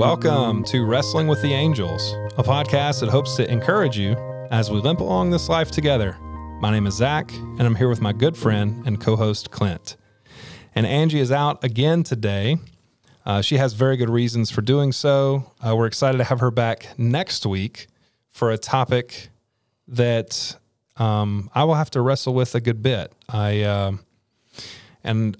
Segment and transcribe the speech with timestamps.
[0.00, 4.16] Welcome to Wrestling with the Angels, a podcast that hopes to encourage you
[4.50, 6.16] as we limp along this life together.
[6.62, 9.98] My name is Zach, and I'm here with my good friend and co host Clint.
[10.74, 12.56] And Angie is out again today.
[13.26, 15.52] Uh, she has very good reasons for doing so.
[15.60, 17.86] Uh, we're excited to have her back next week
[18.30, 19.28] for a topic
[19.86, 20.56] that
[20.96, 23.12] um, I will have to wrestle with a good bit.
[23.28, 23.92] I uh,
[25.04, 25.36] and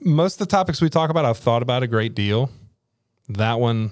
[0.00, 2.50] most of the topics we talk about, I've thought about a great deal.
[3.28, 3.90] That one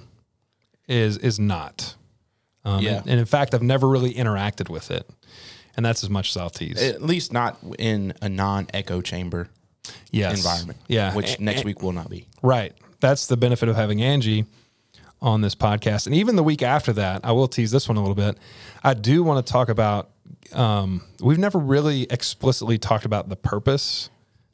[0.89, 1.95] is is not.
[2.65, 2.99] Um, Yeah.
[2.99, 5.09] and, and in fact, I've never really interacted with it,
[5.77, 6.81] and that's as much as I'll tease.
[6.81, 9.49] At least not in a non-echo chamber
[10.11, 10.37] yes.
[10.37, 10.79] environment.
[10.87, 11.15] Yeah.
[11.15, 12.27] Which A- next a- week will not be.
[12.43, 12.73] Right.
[13.01, 14.45] That's the benefit of having Angie
[15.21, 16.07] on this podcast.
[16.07, 18.37] And even the week after that, I will tease this one a little bit.
[18.85, 20.11] I do want to talk about,
[20.53, 24.11] um, we've never really explicitly talked about the purpose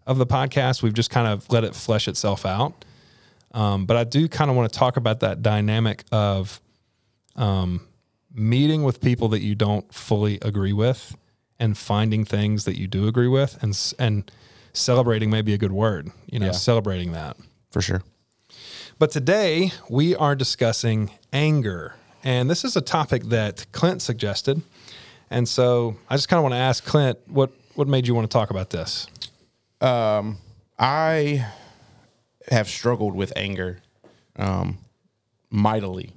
[0.06, 0.82] of the podcast.
[0.82, 2.84] We've just kind of let it flesh itself out.
[3.52, 6.60] Um, but I do kind of want to talk about that dynamic of
[7.36, 7.86] um,
[8.32, 11.16] meeting with people that you don't fully agree with
[11.58, 14.30] and finding things that you do agree with and, and
[14.72, 16.52] celebrating may be a good word, you know, Yeah.
[16.52, 17.36] celebrating that.
[17.70, 18.02] For sure.
[18.98, 21.94] But today we are discussing anger.
[22.24, 24.62] And this is a topic that Clint suggested.
[25.30, 28.28] And so I just kind of want to ask Clint, what, what made you want
[28.30, 29.06] to talk about this?
[30.78, 31.46] I
[32.50, 33.80] have struggled with anger
[34.36, 34.78] um,
[35.50, 36.12] mightily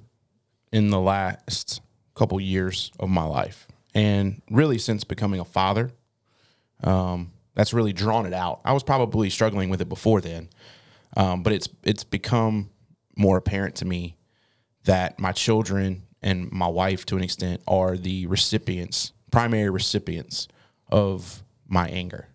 [0.71, 1.81] in the last
[2.15, 3.67] couple years of my life.
[3.93, 5.91] And really since becoming a father,
[6.83, 8.61] um, that's really drawn it out.
[8.63, 10.49] I was probably struggling with it before then,
[11.17, 12.69] um, but it's it's become
[13.17, 14.15] more apparent to me
[14.85, 20.47] that my children and my wife, to an extent, are the recipients, primary recipients
[20.89, 22.27] of my anger.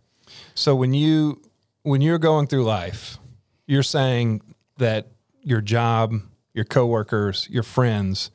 [0.55, 1.41] So when you
[1.83, 3.19] when you're going through life,
[3.67, 4.43] you're saying
[4.79, 5.09] that
[5.43, 6.15] your job,
[6.55, 8.31] your coworkers, your friends,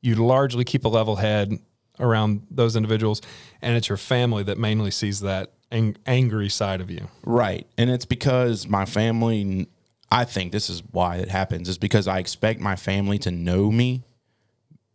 [0.00, 1.58] you largely keep a level head
[2.00, 3.20] around those individuals,
[3.60, 7.08] and it's your family that mainly sees that ang- angry side of you.
[7.24, 7.66] Right.
[7.78, 9.68] And it's because my family,
[10.10, 13.70] I think this is why it happens, is because I expect my family to know
[13.70, 14.04] me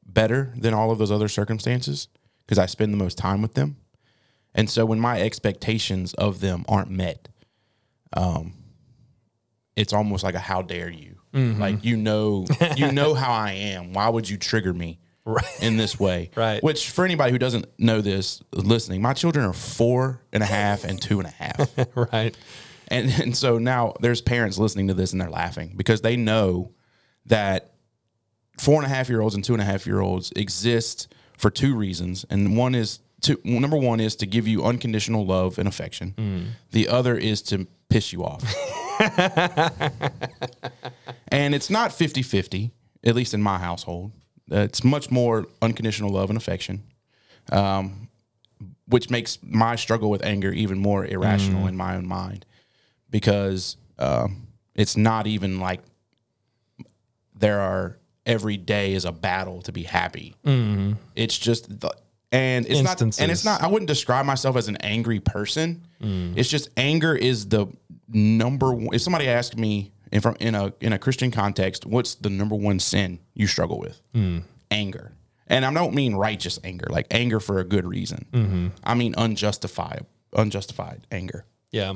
[0.05, 2.07] better than all of those other circumstances
[2.45, 3.77] because I spend the most time with them.
[4.55, 7.29] And so when my expectations of them aren't met,
[8.13, 8.53] um,
[9.77, 11.15] it's almost like a how dare you.
[11.33, 11.61] Mm-hmm.
[11.61, 12.45] Like you know
[12.75, 13.93] you know how I am.
[13.93, 14.99] Why would you trigger me
[15.61, 16.31] in this way?
[16.35, 16.61] Right.
[16.63, 20.83] Which for anybody who doesn't know this listening, my children are four and a half
[20.83, 21.69] and two and a half.
[21.95, 22.37] right.
[22.89, 26.71] And, and so now there's parents listening to this and they're laughing because they know
[27.25, 27.73] that
[28.59, 31.49] four and a half year olds and two and a half year olds exist for
[31.49, 32.25] two reasons.
[32.29, 36.13] And one is to number one is to give you unconditional love and affection.
[36.17, 36.45] Mm.
[36.71, 38.43] The other is to piss you off.
[41.31, 42.71] And it's not 50 50,
[43.05, 44.11] at least in my household.
[44.51, 46.83] Uh, It's much more unconditional love and affection
[47.51, 48.09] um,
[48.87, 52.45] which makes my struggle with anger even more irrational in my own mind
[53.09, 55.81] because um, it's not even like
[57.37, 60.35] there are every day is a battle to be happy.
[61.15, 61.91] It's just the,
[62.31, 63.61] and it's not and it's not.
[63.63, 65.83] I wouldn't describe myself as an angry person.
[66.35, 67.67] It's just anger is the
[68.07, 68.93] number one.
[68.93, 72.55] If somebody asked me in from in a in a Christian context, what's the number
[72.55, 74.01] one sin you struggle with?
[74.71, 75.13] Anger.
[75.47, 78.73] And I don't mean righteous anger, like anger for a good reason.
[78.83, 81.45] I mean unjustified, unjustified anger.
[81.71, 81.93] Yeah.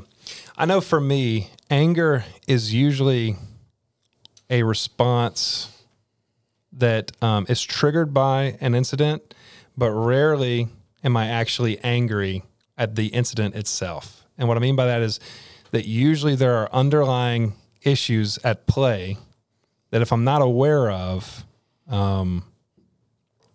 [0.56, 3.36] I know for me, anger is usually
[4.50, 5.68] a response
[6.72, 9.34] that um, is triggered by an incident,
[9.76, 10.68] but rarely
[11.04, 12.42] am I actually angry
[12.78, 14.24] at the incident itself.
[14.38, 15.20] And what I mean by that is
[15.72, 19.18] that usually there are underlying issues at play
[19.90, 21.44] that if I'm not aware of,
[21.88, 22.44] um,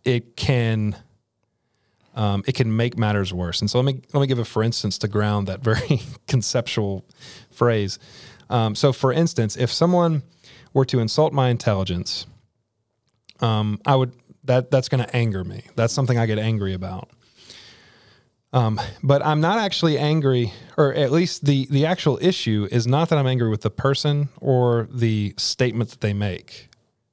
[0.04, 0.96] it can
[2.16, 3.62] um, it can make matters worse.
[3.62, 7.06] And so let me let me give a for instance to ground that very conceptual
[7.52, 8.00] phrase.
[8.50, 10.24] Um, so, for instance, if someone
[10.74, 12.26] were to insult my intelligence,
[13.40, 14.14] um, I would
[14.46, 15.66] that that's going to anger me.
[15.76, 17.10] That's something I get angry about.
[18.54, 23.10] Um, but I'm not actually angry, or at least the the actual issue is not
[23.10, 26.70] that I'm angry with the person or the statement that they make.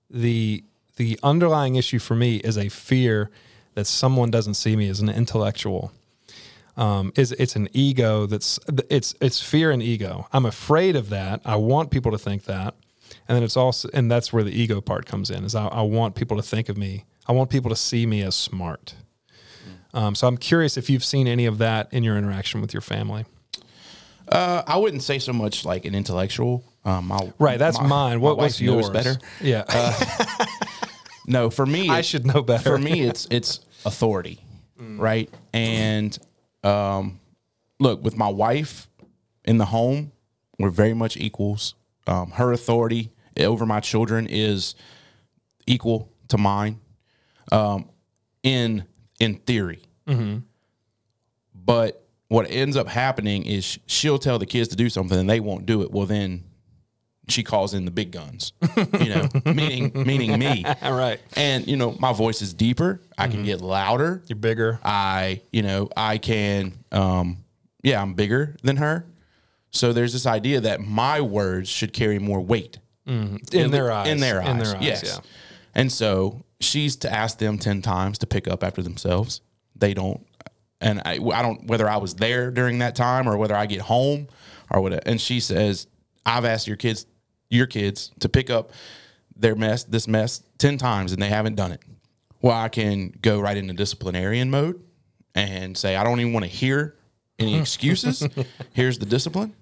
[0.08, 0.62] The
[0.96, 3.30] the underlying issue for me is a fear
[3.74, 5.92] that someone doesn't see me as an intellectual.
[6.76, 8.58] Um, is it's an ego that's
[8.88, 10.28] it's it's fear and ego.
[10.32, 11.40] I'm afraid of that.
[11.44, 12.74] I want people to think that,
[13.28, 15.44] and then it's also and that's where the ego part comes in.
[15.44, 17.04] Is I, I want people to think of me.
[17.26, 18.94] I want people to see me as smart.
[19.94, 22.80] Um, so I'm curious if you've seen any of that in your interaction with your
[22.82, 23.24] family.
[24.28, 26.64] Uh, I wouldn't say so much like an intellectual.
[26.84, 28.20] Um, my, Right, that's my- mine.
[28.20, 28.90] What was yours?
[28.90, 29.16] Better.
[29.40, 29.64] Yeah.
[31.26, 32.62] No, for me, I should know better.
[32.64, 34.40] For me, it's it's authority,
[34.78, 35.00] Mm.
[35.00, 35.30] right?
[35.54, 36.18] And
[36.62, 37.18] um,
[37.80, 38.88] look, with my wife
[39.46, 40.12] in the home,
[40.58, 41.76] we're very much equals.
[42.06, 44.74] Um, her authority over my children is
[45.66, 46.78] equal to mine,
[47.50, 47.88] um,
[48.42, 48.84] in
[49.24, 49.82] in theory.
[50.06, 50.38] Mm-hmm.
[51.54, 55.40] But what ends up happening is she'll tell the kids to do something and they
[55.40, 55.90] won't do it.
[55.90, 56.44] Well, then
[57.28, 58.52] she calls in the big guns,
[59.00, 60.64] you know, meaning meaning me.
[60.82, 61.20] All right.
[61.36, 63.00] And you know, my voice is deeper.
[63.16, 64.22] I can get louder.
[64.26, 64.78] You're bigger.
[64.84, 67.38] I, you know, I can um
[67.82, 69.06] yeah, I'm bigger than her.
[69.70, 74.08] So there's this idea that my words should carry more weight In their eyes.
[74.08, 74.48] in their eyes.
[74.48, 74.82] In their eyes.
[74.84, 75.02] yes.
[75.04, 75.30] Yeah.
[75.74, 79.40] And so she's to ask them 10 times to pick up after themselves.
[79.76, 80.24] They don't.
[80.80, 83.80] And I, I don't, whether I was there during that time or whether I get
[83.80, 84.28] home
[84.70, 85.02] or whatever.
[85.06, 85.86] And she says,
[86.26, 87.06] I've asked your kids,
[87.48, 88.72] your kids to pick up
[89.36, 91.82] their mess, this mess 10 times and they haven't done it.
[92.40, 94.82] Well, I can go right into disciplinarian mode
[95.34, 96.96] and say, I don't even want to hear
[97.38, 98.26] any excuses.
[98.72, 99.54] Here's the discipline.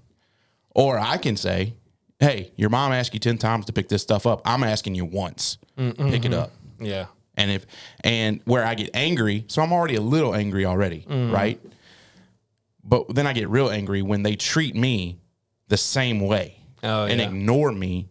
[0.75, 1.75] Or I can say,
[2.19, 4.43] hey, your mom asked you 10 times to pick this stuff up.
[4.45, 5.59] I'm asking you once.
[5.77, 6.51] Pick it up.
[6.83, 7.07] Yeah.
[7.37, 7.67] And if
[8.05, 11.59] and where I get angry, so I'm already a little angry already, right?
[12.85, 15.19] But then I get real angry when they treat me
[15.69, 17.29] the same way Oh, and yeah.
[17.29, 18.09] ignore me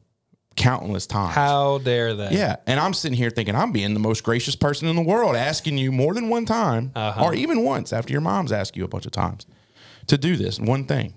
[0.55, 1.35] countless times.
[1.35, 2.31] How dare they?
[2.31, 5.35] Yeah, and I'm sitting here thinking I'm being the most gracious person in the world,
[5.35, 7.23] asking you more than one time, Uh-huh.
[7.25, 9.45] or even once after your mom's asked you a bunch of times
[10.07, 11.13] to do this one thing.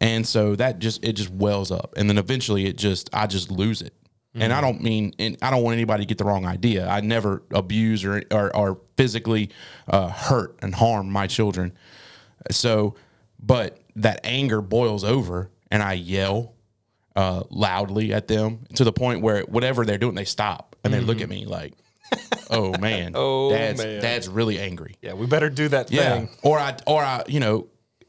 [0.00, 3.50] And so that just it just wells up, and then eventually it just I just
[3.50, 3.94] lose it.
[4.34, 6.86] And I don't mean, and I don't want anybody to get the wrong idea.
[6.88, 9.50] I never abuse or or, or physically
[9.88, 11.72] uh, hurt and harm my children.
[12.50, 12.94] So,
[13.42, 16.54] but that anger boils over, and I yell
[17.16, 21.00] uh, loudly at them to the point where whatever they're doing, they stop and they
[21.00, 21.74] look at me like,
[22.50, 24.00] "Oh man, Oh, dad's man.
[24.00, 26.28] dad's really angry." Yeah, we better do that Yeah, thing.
[26.42, 27.66] or I or I you know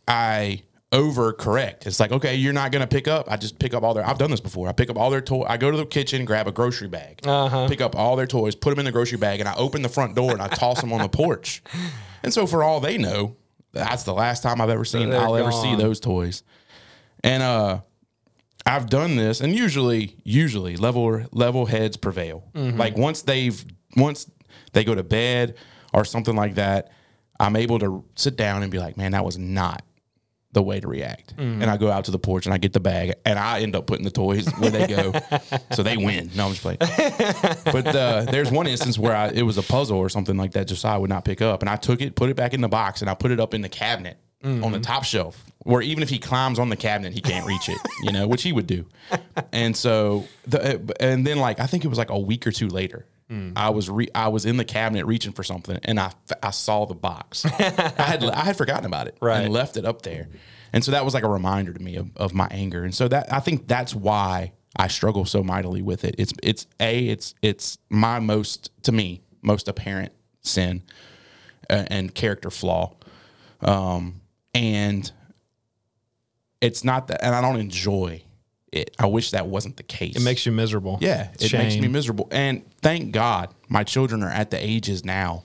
[0.08, 1.86] I overcorrect.
[1.88, 3.32] It's like okay, you're not gonna pick up.
[3.32, 4.06] I just pick up all their.
[4.06, 4.68] I've done this before.
[4.68, 5.46] I pick up all their toy.
[5.48, 7.68] I go to the kitchen, grab a grocery bag, Uh-huh.
[7.68, 9.90] pick up all their toys, put them in the grocery bag, and I open the
[9.90, 11.62] front door and I toss them on the porch.
[12.24, 13.36] And so for all they know,
[13.72, 15.10] that's the last time I've ever seen.
[15.10, 16.44] They're I'll ever see those toys.
[17.24, 17.82] And uh,
[18.64, 22.44] I've done this, and usually, usually level level heads prevail.
[22.54, 22.78] Mm-hmm.
[22.78, 23.66] Like once they've
[23.98, 24.30] once
[24.74, 25.56] they go to bed
[25.96, 26.92] or something like that,
[27.40, 29.82] I'm able to sit down and be like, man, that was not
[30.54, 31.36] the way to react.
[31.38, 31.62] Mm-hmm.
[31.62, 33.76] And I go out to the porch and I get the bag, and I end
[33.76, 35.14] up putting the toys where they go,
[35.74, 36.30] so they win.
[36.36, 36.78] No, I'm just playing.
[36.80, 40.68] But uh, there's one instance where I, it was a puzzle or something like that.
[40.68, 43.02] Josiah would not pick up, and I took it, put it back in the box,
[43.02, 44.82] and I put it up in the cabinet on the Mm-hmm.
[44.82, 47.78] top shelf, where even if he climbs on the cabinet, he can't reach it.
[48.04, 48.86] You know, which he would do.
[49.52, 52.68] And so, the, and then like I think it was like a week or two
[52.68, 53.06] later.
[53.32, 53.54] Mm.
[53.56, 56.12] I was re- I was in the cabinet reaching for something, and I
[56.44, 57.46] I saw the box.
[57.46, 57.50] I
[58.04, 59.44] had I had forgotten about it Right.
[59.46, 60.28] and left it up there,
[60.74, 62.84] and so that was like a reminder to me of, of my anger.
[62.84, 66.16] And so that I think that's why I struggle so mightily with it.
[66.18, 70.12] It's it's a it's it's my most to me most apparent
[70.42, 70.84] sin
[71.70, 72.96] uh, and character flaw,
[73.62, 74.20] um,
[74.54, 75.10] and
[76.60, 78.24] it's not that, and I don't enjoy
[78.72, 78.96] it.
[79.00, 80.16] I wish that wasn't the case.
[80.16, 80.98] It makes you miserable.
[81.02, 82.28] Yeah, it makes me miserable.
[82.32, 85.44] And thank God my children are at the ages now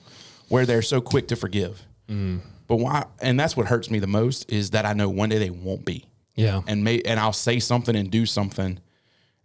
[0.49, 1.81] where they're so quick to forgive.
[2.09, 2.39] Mm.
[2.67, 3.05] But why?
[3.21, 5.85] And that's what hurts me the most is that I know one day they won't
[5.85, 6.05] be.
[6.35, 6.61] Yeah.
[6.67, 8.79] And may and I'll say something and do something,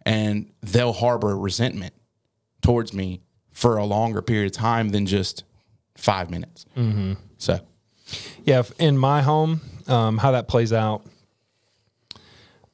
[0.05, 1.93] and they'll harbor resentment
[2.61, 3.21] towards me
[3.51, 5.43] for a longer period of time than just
[5.95, 6.65] five minutes.
[6.77, 7.13] Mm-hmm.
[7.37, 7.59] So
[8.45, 11.05] Yeah, if- in my home, um, how that plays out,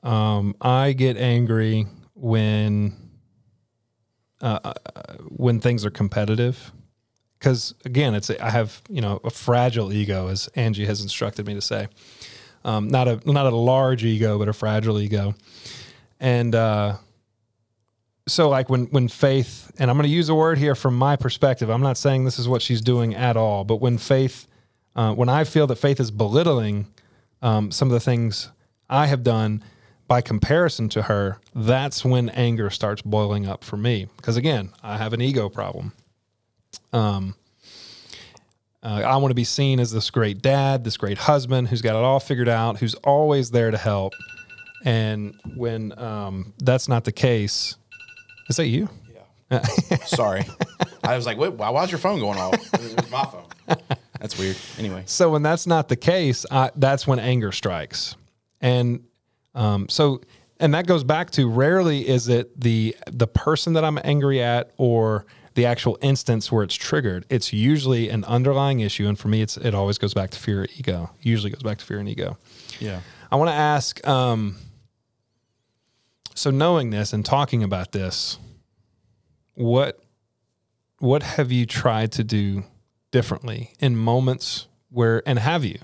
[0.04, 2.96] um, I get angry when
[4.42, 4.74] uh, uh,
[5.28, 6.72] when things are competitive.
[7.38, 11.48] Because again, it's a, I have you know a fragile ego, as Angie has instructed
[11.48, 11.88] me to say.
[12.66, 15.36] Um, not a not a large ego, but a fragile ego,
[16.20, 16.98] and uh,
[18.28, 21.16] so like when when Faith and I'm going to use a word here from my
[21.16, 21.70] perspective.
[21.70, 24.46] I'm not saying this is what she's doing at all, but when Faith
[24.96, 26.88] uh, when I feel that faith is belittling
[27.42, 28.50] um, some of the things
[28.90, 29.64] I have done
[30.10, 34.08] by comparison to her, that's when anger starts boiling up for me.
[34.18, 35.94] Because again, I have an ego problem.
[36.92, 37.36] Um,
[38.82, 41.96] uh, I want to be seen as this great dad, this great husband who's got
[41.96, 44.14] it all figured out, who's always there to help.
[44.84, 47.78] And when um, that's not the case,
[48.50, 48.90] is that you?
[49.52, 49.62] Yeah.
[50.06, 50.44] Sorry.
[51.04, 52.56] I was like, Wait, why, why's your phone going off?
[52.74, 53.46] It was my phone.
[54.20, 54.58] That's weird.
[54.78, 55.04] Anyway.
[55.06, 58.16] So when that's not the case, I, that's when anger strikes.
[58.62, 59.04] And
[59.60, 60.22] um, so
[60.60, 64.72] and that goes back to rarely is it the the person that I'm angry at
[64.78, 65.26] or
[65.56, 67.26] the actual instance where it's triggered.
[67.30, 70.64] It's usually an underlying issue, and for me, it's it always goes back to fear,
[70.64, 71.10] or ego.
[71.22, 72.38] Usually goes back to fear and ego.
[72.80, 73.02] Yeah.
[73.32, 74.06] I want to ask.
[74.08, 74.58] Um,
[76.34, 78.40] so knowing this and talking about this,
[79.56, 80.00] what
[81.00, 82.64] what have you tried to do
[83.12, 85.80] differently in moments where, and have you,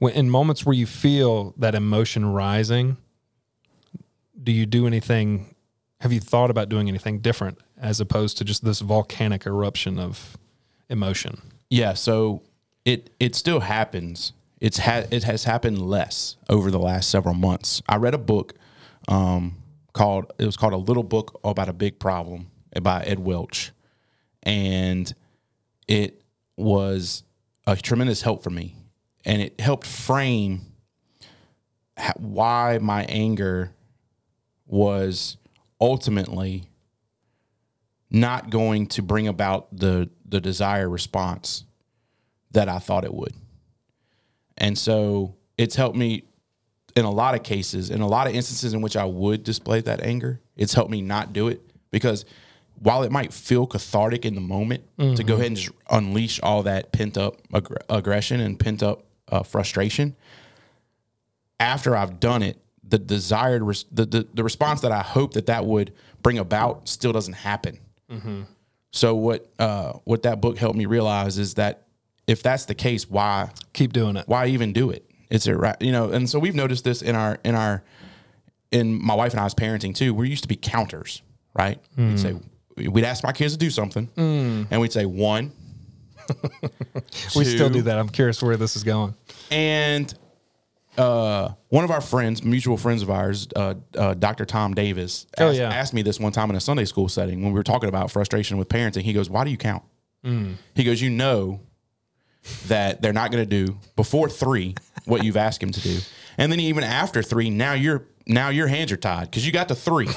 [0.00, 2.96] when, in moments where you feel that emotion rising?
[4.42, 5.54] Do you do anything?
[6.00, 10.36] Have you thought about doing anything different as opposed to just this volcanic eruption of
[10.88, 11.40] emotion?
[11.68, 12.42] Yeah, so
[12.84, 14.32] it it still happens.
[14.60, 17.82] It's ha- it has happened less over the last several months.
[17.88, 18.54] I read a book
[19.08, 19.56] um,
[19.92, 22.50] called it was called a little book about a big problem
[22.82, 23.72] by Ed Welch,
[24.42, 25.12] and
[25.86, 26.22] it
[26.56, 27.22] was
[27.66, 28.76] a tremendous help for me,
[29.24, 30.72] and it helped frame
[31.98, 33.72] ha- why my anger
[34.66, 35.36] was
[35.80, 36.64] ultimately
[38.10, 41.64] not going to bring about the the desired response
[42.52, 43.34] that I thought it would.
[44.56, 46.24] And so it's helped me
[46.96, 49.80] in a lot of cases, in a lot of instances in which I would display
[49.82, 51.60] that anger, it's helped me not do it
[51.90, 52.24] because
[52.80, 55.32] while it might feel cathartic in the moment to go mm-hmm.
[55.32, 60.14] ahead and just unleash all that pent up aggr- aggression and pent up uh, frustration,
[61.58, 65.46] after I've done it, the desired res- the, the the response that I hope that
[65.46, 67.78] that would bring about still doesn't happen.
[68.90, 71.84] So what uh, what that book helped me realize is that
[72.26, 74.26] if that's the case, why Keep doing it.
[74.26, 75.08] why even do it?
[75.30, 77.84] It's a ra- you know, and so we've noticed this in our in our
[78.72, 80.12] in my wife and I's parenting too.
[80.12, 81.22] We used to be counters,
[81.54, 81.78] right?
[81.96, 82.34] We'd say
[82.76, 85.52] we'd ask my kids to do something, and we'd say one,
[87.36, 87.98] We still do that.
[87.98, 89.14] I'm curious where this is going.
[89.50, 90.12] And
[90.98, 94.44] uh, one of our friends, mutual friends of ours, uh, uh, Dr.
[94.44, 95.70] Tom Davis, Oh, asked, yeah.
[95.72, 98.10] asked me this one time in a Sunday school setting when we were talking about
[98.10, 99.02] frustration with parenting.
[99.02, 99.82] He goes, "Why do you count?"
[100.74, 101.60] He goes, "You know
[102.68, 104.74] that they're not going to do before three
[105.06, 105.98] what you've asked him to do,
[106.38, 109.68] and then even after three, now you're now your hands are tied because you got
[109.68, 110.08] to three.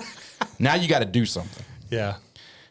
[0.58, 2.16] now you got to do something." Yeah.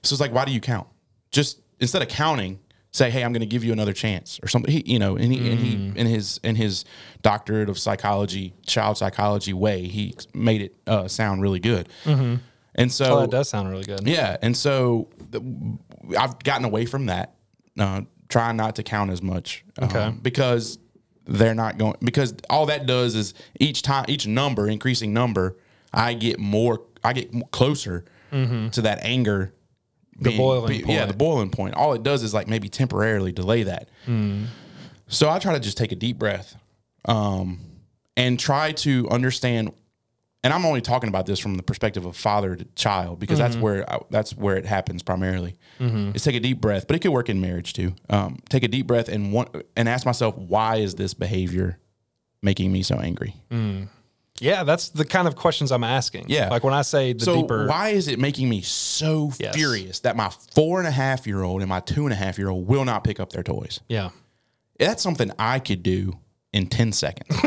[0.04, 0.88] So it's like, why do you count?
[1.32, 2.60] Just instead of counting,
[2.96, 4.72] say, "Hey, I'm going to give you another chance," or something.
[4.72, 6.86] He, you know, and he, and he in his in his
[7.22, 11.90] doctorate of psychology, child psychology way, he made it uh, sound really good.
[12.78, 14.06] And so Oh, that does sound really good.
[14.08, 15.42] yeah, and so the,
[16.18, 17.36] I've gotten away from that,
[17.80, 20.14] uh, trying not to count as much, um, Okay.
[20.22, 20.78] because
[21.26, 21.96] they're not going.
[22.04, 25.58] Because all that does is each time, each number, increasing number,
[25.94, 29.54] I get more, I get closer to that anger.
[30.18, 30.98] The boiling yeah, point.
[30.98, 31.76] Yeah the boiling point.
[31.76, 33.90] All it does is like maybe temporarily delay that.
[35.08, 36.56] So I try to just take a deep breath,
[37.06, 37.60] um,
[38.18, 39.72] and try to understand
[40.46, 43.56] and I'm only talking about this from the perspective of father to child because that's
[43.56, 45.56] where I, that's where it happens primarily.
[46.14, 47.96] Is take a deep breath, but it could work in marriage too.
[48.12, 51.80] Um, take a deep breath and want, and ask myself, why is this behavior
[52.44, 53.36] making me so angry?
[54.40, 56.26] Yeah, that's the kind of questions I'm asking.
[56.28, 56.50] Yeah.
[56.50, 57.68] Like when I say the so deeper.
[57.68, 59.56] why is it making me so Yes.
[59.56, 62.38] furious that my four and a half year old and my two and a half
[62.38, 63.80] year old will not pick up their toys?
[63.88, 64.10] Yeah.
[64.78, 66.20] That's something I could do
[66.52, 67.40] in 10 seconds.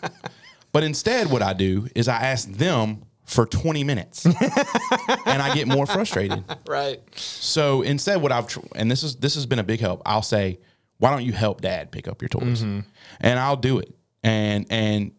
[0.72, 4.36] but instead, what I do is I ask them for 20 minutes and
[5.42, 6.44] I get more frustrated.
[6.68, 7.00] Right.
[7.16, 10.02] So instead, what I've, tr- and this is, this has been a big help.
[10.04, 10.58] I'll say,
[10.98, 12.62] why don't you help dad pick up your toys?
[12.62, 12.80] Mm-hmm.
[13.20, 13.94] And I'll do it.
[14.22, 15.12] And, and,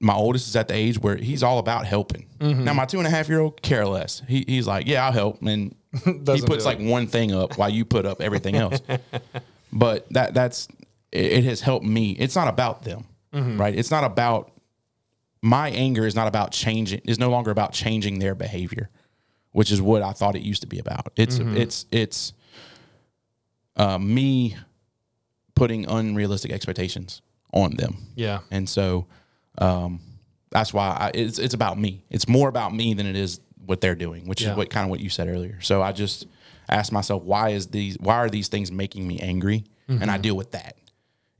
[0.00, 2.26] my oldest is at the age where he's all about helping.
[2.40, 4.22] Now my two and a half year old care less.
[4.28, 5.74] He, he's like, yeah, I'll help, and
[6.04, 8.80] he puts like one thing up while you put up everything else.
[9.70, 10.66] But that that's
[11.12, 12.12] it, it has helped me.
[12.12, 13.74] It's not about them right?
[13.74, 14.50] It's not about
[15.42, 18.90] my anger is not about changing is no longer about changing their behavior
[19.52, 21.12] which is what i thought it used to be about.
[21.16, 22.32] It's it's it's
[23.76, 24.56] uh, me
[25.54, 27.96] putting unrealistic expectations on them.
[28.14, 28.40] Yeah.
[28.50, 29.06] and so
[29.58, 30.00] um,
[30.50, 32.04] that's why I, it's it's about me.
[32.10, 34.52] It's more about me than it is what they're doing, which Yeah.
[34.52, 35.60] is what kind of what you said earlier.
[35.60, 36.26] So I just
[36.70, 39.64] ask myself, why is these why are these things making me angry?
[39.88, 40.76] And I deal with that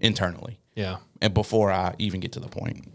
[0.01, 0.97] internally, Yeah.
[1.21, 2.91] and before I even get to the point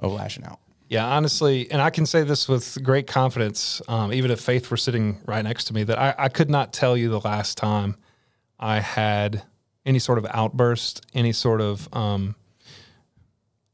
[0.00, 0.58] of lashing out.
[0.88, 4.76] Yeah, honestly, and I can say this with great confidence, um, even if Faith were
[4.76, 7.96] sitting right next to me, that I, I could not tell you the last time
[8.58, 9.42] I had
[9.84, 12.34] any sort of outburst, any sort of um,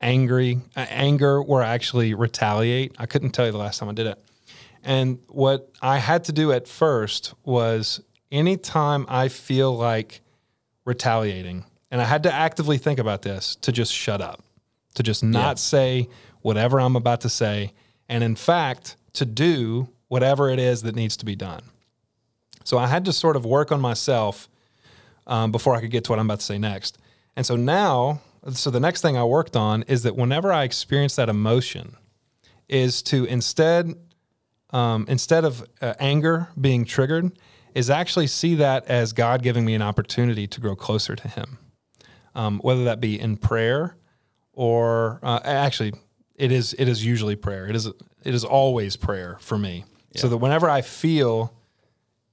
[0.02, 2.94] angry uh, anger where I actually retaliate.
[2.98, 4.22] I couldn't tell you the last time I did it.
[4.82, 10.20] And what I had to do at first was anytime I feel like
[10.84, 14.42] retaliating, and I had to actively think about this to just shut up,
[14.94, 16.08] to just not say
[16.40, 17.72] whatever I'm about to say
[18.12, 21.62] and in fact, to do whatever it is that needs to be done.
[22.62, 24.50] So I had to sort of work on myself
[25.26, 26.98] um, before I could get to what I'm about to say next.
[27.36, 31.16] And so now, so the next thing I worked on is that whenever I experience
[31.16, 31.96] that emotion,
[32.68, 33.94] is to instead
[34.70, 37.38] um, instead of uh, anger being triggered,
[37.74, 41.58] is actually see that as God giving me an opportunity to grow closer to Him,
[42.34, 43.96] um, whether that be in prayer
[44.54, 45.92] or uh, actually
[46.34, 47.66] it is it is usually prayer.
[47.66, 49.84] It is it is always prayer for me.
[50.14, 51.54] So that whenever I feel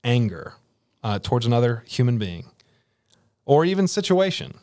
[0.04, 0.54] anger
[1.02, 2.50] uh, towards another human being
[3.46, 4.54] or even situation,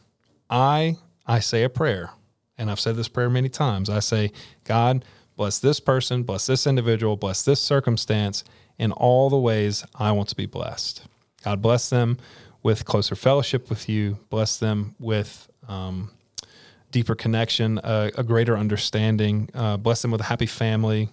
[0.51, 0.97] I
[1.27, 2.11] I say a prayer,
[2.57, 3.91] and I've said this prayer many times.
[3.91, 4.33] I say,
[4.65, 5.05] God,
[5.37, 8.45] bless this person, bless this individual, bless this circumstance
[8.79, 11.07] in all the ways I want to be blessed.
[11.43, 12.19] God bless them
[12.63, 14.19] with closer fellowship with you.
[14.29, 16.11] Bless them with um,
[16.91, 19.49] deeper connection, a, greater understanding.
[19.55, 21.09] Uh, bless them with a happy family,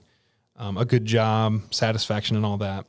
[0.56, 2.86] um, a good job, satisfaction, and all that.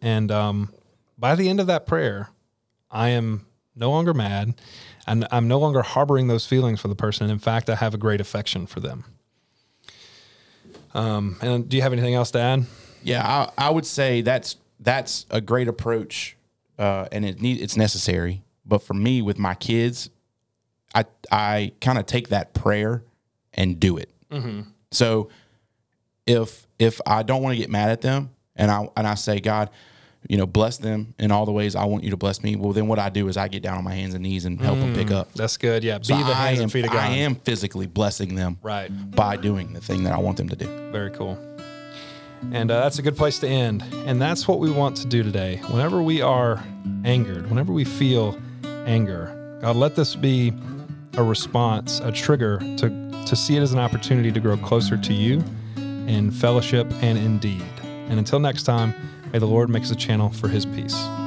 [0.00, 0.72] And um,
[1.16, 2.30] by the end of that prayer,
[2.90, 4.60] I am no longer mad,
[5.06, 7.30] and I'm no longer harboring those feelings for the person.
[7.30, 9.04] In fact, I have a great affection for them.
[10.94, 12.66] Um, and do you have anything else to add?
[13.02, 16.36] Yeah, I, I would say that's that's a great approach,
[16.78, 18.42] uh, and it need it's necessary.
[18.66, 20.10] But for me, with my kids,
[20.94, 23.02] I I kind of take that prayer
[23.54, 24.10] and do it.
[24.90, 25.30] So
[26.26, 29.40] if if I don't want to get mad at them, and I and I say,
[29.40, 29.70] God,
[30.28, 32.56] you know, bless them in all the ways I want you to bless me.
[32.56, 34.60] Well, then what I do is I get down on my hands and knees and
[34.60, 35.32] help them pick up.
[35.34, 35.82] That's good.
[35.82, 35.98] Yeah.
[35.98, 36.98] Be So the I hands am, and feet of God.
[37.00, 38.88] I am physically blessing them Right.
[39.10, 40.66] by doing the thing that I want them to do.
[40.92, 41.36] Very cool.
[42.52, 43.82] And uh, that's a good place to end.
[44.06, 45.60] And that's what we want to do today.
[45.70, 46.62] Whenever we are
[47.04, 48.36] angered, whenever we feel
[48.86, 50.52] anger, God, let this be
[51.16, 55.12] a response, a trigger to, to see it as an opportunity to grow closer to
[55.12, 55.42] you
[55.76, 57.62] in fellowship and in deed.
[57.84, 58.92] And until next time,
[59.32, 61.21] may the Lord make us a channel for his peace.